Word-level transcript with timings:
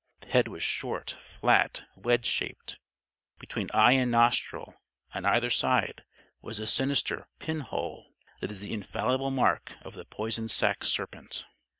The 0.21 0.29
head 0.29 0.47
was 0.47 0.63
short, 0.63 1.11
flat, 1.11 1.83
wedge 1.95 2.25
shaped. 2.25 2.79
Between 3.37 3.69
eye 3.71 3.91
and 3.91 4.09
nostril, 4.09 4.81
on 5.13 5.25
either 5.25 5.51
side, 5.51 6.05
was 6.41 6.57
the 6.57 6.65
sinister 6.65 7.27
"pinhole," 7.37 8.07
that 8.39 8.49
is 8.49 8.61
the 8.61 8.73
infallible 8.73 9.29
mark 9.29 9.75
of 9.83 9.93
the 9.93 10.05
poison 10.05 10.49
sac 10.49 10.83
serpent. 10.83 11.45